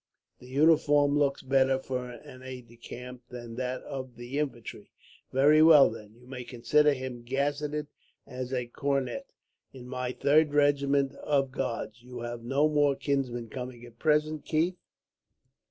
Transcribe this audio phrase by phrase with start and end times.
[0.39, 4.89] The uniform looks better, for an aide de camp, than that of the infantry.'
[5.31, 7.85] "'Very well, then, you may consider him gazetted
[8.25, 9.27] as a cornet,
[9.73, 12.01] in my third regiment of Guards.
[12.01, 14.79] You have no more kinsmen coming at present, Keith?'